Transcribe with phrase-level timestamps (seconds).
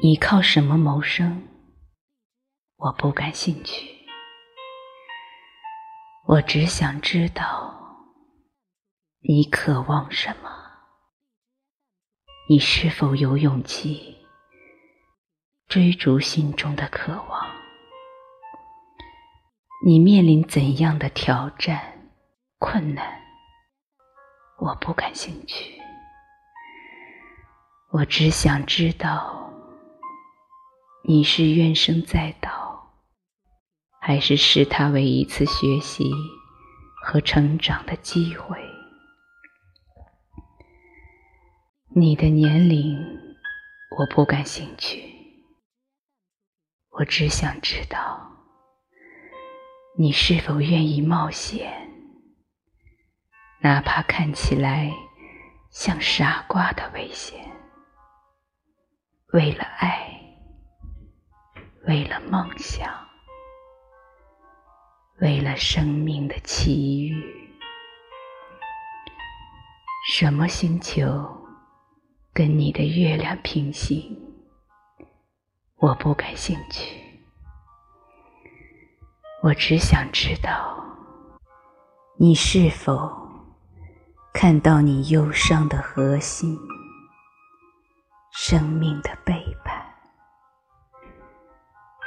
[0.00, 1.42] 你靠什么谋生？
[2.76, 4.06] 我不感兴趣。
[6.28, 7.74] 我只想知道，
[9.18, 10.48] 你渴望什么？
[12.48, 14.24] 你是否有勇气
[15.66, 17.48] 追逐心中的渴望？
[19.84, 22.12] 你面临怎样的挑战、
[22.60, 23.20] 困难？
[24.60, 25.76] 我不感兴趣。
[27.90, 29.47] 我只想知道，
[31.10, 32.92] 你是怨声载道，
[33.98, 36.04] 还是视它为一次学习
[37.02, 38.58] 和成长的机会？
[41.96, 42.94] 你的年龄，
[43.96, 45.02] 我不感兴趣。
[46.90, 48.30] 我只想知道，
[49.96, 51.90] 你是否愿意冒险，
[53.62, 54.92] 哪怕看起来
[55.70, 57.50] 像傻瓜的危险。
[59.32, 60.17] 为了爱，
[61.88, 62.86] 为了梦想，
[65.22, 67.48] 为了生命的奇遇，
[70.06, 71.02] 什么星球
[72.34, 74.14] 跟你的月亮平行？
[75.76, 77.02] 我不感兴趣。
[79.42, 80.84] 我只想知道，
[82.18, 83.10] 你是否
[84.34, 86.54] 看到你忧伤的核心？
[88.30, 89.47] 生命的背，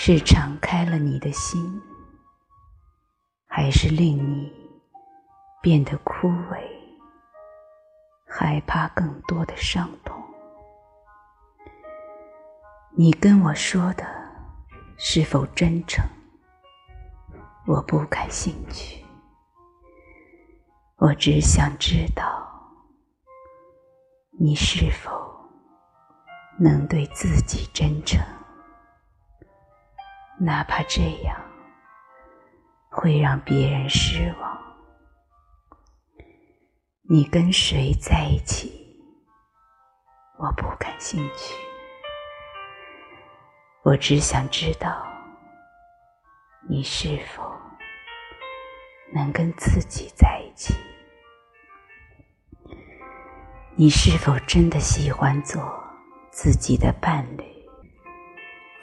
[0.00, 1.82] 是敞开了你的心，
[3.48, 4.52] 还是令你
[5.60, 6.62] 变得枯萎，
[8.24, 10.16] 害怕更多的伤痛？
[12.96, 14.06] 你跟我说的
[14.96, 16.06] 是否真诚？
[17.66, 19.04] 我不感兴趣，
[20.98, 22.48] 我只想知道
[24.38, 25.26] 你是否。
[26.60, 28.20] 能对自己真诚，
[30.40, 31.36] 哪怕这样
[32.90, 34.58] 会让别人失望。
[37.10, 38.96] 你跟谁在一起，
[40.38, 41.56] 我不感兴趣。
[43.82, 45.04] 我只想知道，
[46.68, 47.42] 你是否
[49.12, 50.72] 能跟自己在一起？
[53.74, 55.60] 你是否真的喜欢做？
[56.30, 57.44] 自己的伴侣，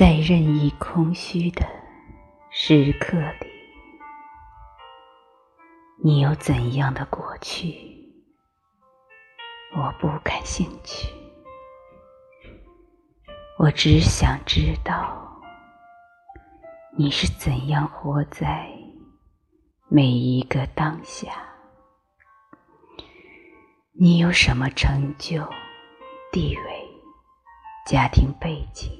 [0.00, 1.60] 在任意空虚的
[2.50, 3.46] 时刻里，
[6.02, 8.10] 你有怎样的过去？
[9.76, 11.12] 我不感兴趣。
[13.58, 15.38] 我只想知道，
[16.96, 18.72] 你是怎样活在
[19.90, 21.30] 每一个当下？
[23.92, 25.46] 你有什么成就、
[26.32, 26.86] 地位？
[27.86, 28.90] 家庭背景，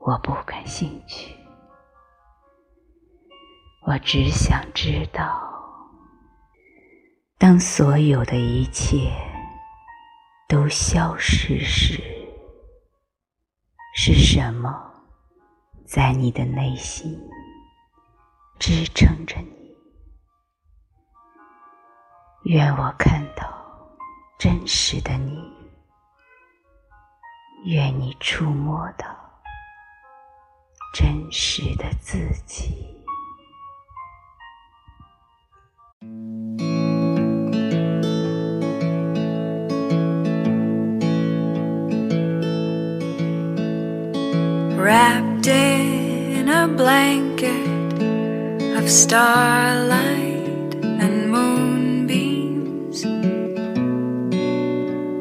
[0.00, 1.36] 我不感兴趣。
[3.86, 5.38] 我只想知道，
[7.36, 9.12] 当所有的一切
[10.48, 12.02] 都消失时，
[13.94, 14.70] 是什么
[15.86, 17.20] 在你的内心
[18.58, 19.76] 支撑着你？
[22.44, 23.46] 愿我看到
[24.38, 25.38] 真实的你。
[27.66, 29.06] 愿你触摸到
[30.93, 32.85] 真实的自己。
[44.77, 47.99] Wrapped in a blanket
[48.77, 53.03] of starlight and moonbeams,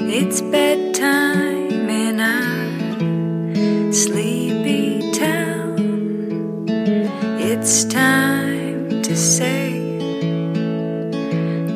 [0.00, 1.55] it's bedtime.
[7.69, 9.99] It's time to say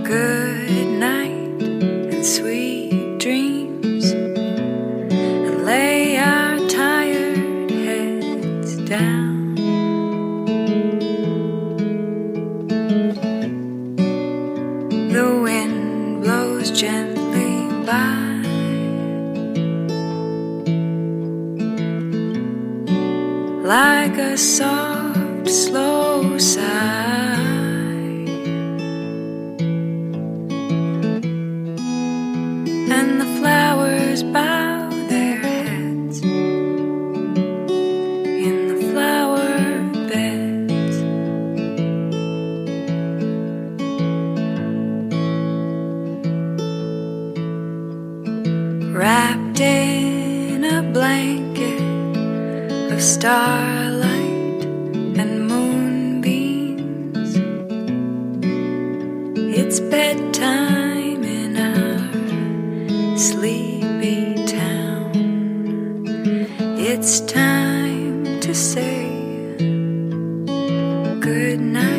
[0.05, 9.55] good night and sweet dreams and lay our tired heads down.
[15.11, 18.29] The wind blows gently by.
[23.63, 24.37] like a
[25.49, 27.39] slow sigh.
[32.97, 37.33] And the flowers bow their heads in
[38.67, 39.49] the flower
[40.09, 40.97] beds.
[48.93, 51.81] Wrapped in a blanket
[52.93, 54.00] of starlight
[59.71, 65.11] It's bedtime in our sleepy town.
[66.77, 69.07] It's time to say
[71.21, 71.90] good night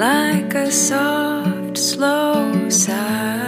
[0.00, 3.39] Like a soft, slow sigh.